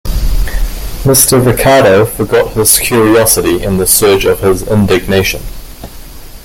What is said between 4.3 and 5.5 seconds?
his indignation.